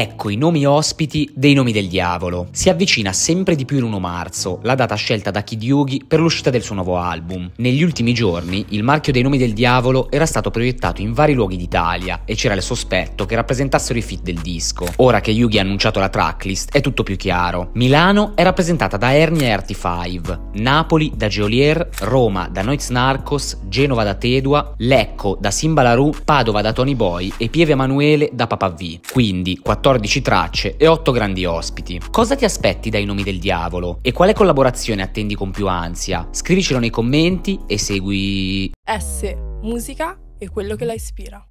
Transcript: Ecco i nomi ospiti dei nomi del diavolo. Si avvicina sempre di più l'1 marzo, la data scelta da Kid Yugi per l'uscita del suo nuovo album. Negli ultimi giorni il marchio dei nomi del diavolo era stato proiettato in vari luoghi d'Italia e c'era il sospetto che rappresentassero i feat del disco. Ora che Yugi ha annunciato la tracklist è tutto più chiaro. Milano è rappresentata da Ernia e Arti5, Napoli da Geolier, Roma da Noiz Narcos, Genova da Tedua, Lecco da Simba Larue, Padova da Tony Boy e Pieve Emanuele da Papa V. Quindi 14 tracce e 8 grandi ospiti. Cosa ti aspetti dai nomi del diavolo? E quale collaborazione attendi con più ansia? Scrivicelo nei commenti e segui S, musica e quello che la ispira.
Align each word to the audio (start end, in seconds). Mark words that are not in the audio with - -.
Ecco 0.00 0.28
i 0.28 0.36
nomi 0.36 0.64
ospiti 0.64 1.28
dei 1.34 1.54
nomi 1.54 1.72
del 1.72 1.88
diavolo. 1.88 2.46
Si 2.52 2.68
avvicina 2.68 3.12
sempre 3.12 3.56
di 3.56 3.64
più 3.64 3.80
l'1 3.80 3.98
marzo, 3.98 4.60
la 4.62 4.76
data 4.76 4.94
scelta 4.94 5.32
da 5.32 5.42
Kid 5.42 5.60
Yugi 5.60 6.04
per 6.06 6.20
l'uscita 6.20 6.50
del 6.50 6.62
suo 6.62 6.76
nuovo 6.76 6.98
album. 6.98 7.50
Negli 7.56 7.82
ultimi 7.82 8.14
giorni 8.14 8.64
il 8.68 8.84
marchio 8.84 9.12
dei 9.12 9.22
nomi 9.22 9.38
del 9.38 9.54
diavolo 9.54 10.08
era 10.12 10.24
stato 10.24 10.52
proiettato 10.52 11.02
in 11.02 11.12
vari 11.12 11.32
luoghi 11.32 11.56
d'Italia 11.56 12.20
e 12.24 12.36
c'era 12.36 12.54
il 12.54 12.62
sospetto 12.62 13.26
che 13.26 13.34
rappresentassero 13.34 13.98
i 13.98 14.02
feat 14.02 14.22
del 14.22 14.38
disco. 14.38 14.86
Ora 14.98 15.20
che 15.20 15.32
Yugi 15.32 15.58
ha 15.58 15.62
annunciato 15.62 15.98
la 15.98 16.08
tracklist 16.08 16.70
è 16.70 16.80
tutto 16.80 17.02
più 17.02 17.16
chiaro. 17.16 17.70
Milano 17.72 18.36
è 18.36 18.44
rappresentata 18.44 18.98
da 18.98 19.12
Ernia 19.16 19.48
e 19.48 19.56
Arti5, 19.56 20.60
Napoli 20.60 21.10
da 21.16 21.26
Geolier, 21.26 21.88
Roma 22.02 22.48
da 22.48 22.62
Noiz 22.62 22.90
Narcos, 22.90 23.62
Genova 23.66 24.04
da 24.04 24.14
Tedua, 24.14 24.74
Lecco 24.76 25.36
da 25.40 25.50
Simba 25.50 25.82
Larue, 25.82 26.12
Padova 26.24 26.62
da 26.62 26.72
Tony 26.72 26.94
Boy 26.94 27.32
e 27.36 27.48
Pieve 27.48 27.72
Emanuele 27.72 28.30
da 28.32 28.46
Papa 28.46 28.68
V. 28.68 29.00
Quindi 29.10 29.58
14 29.88 30.20
tracce 30.20 30.76
e 30.76 30.86
8 30.86 31.12
grandi 31.12 31.46
ospiti. 31.46 31.98
Cosa 32.10 32.36
ti 32.36 32.44
aspetti 32.44 32.90
dai 32.90 33.06
nomi 33.06 33.22
del 33.22 33.38
diavolo? 33.38 34.00
E 34.02 34.12
quale 34.12 34.34
collaborazione 34.34 35.00
attendi 35.00 35.34
con 35.34 35.50
più 35.50 35.66
ansia? 35.66 36.28
Scrivicelo 36.30 36.78
nei 36.78 36.90
commenti 36.90 37.58
e 37.66 37.78
segui 37.78 38.70
S, 38.84 39.34
musica 39.62 40.18
e 40.36 40.50
quello 40.50 40.76
che 40.76 40.84
la 40.84 40.92
ispira. 40.92 41.42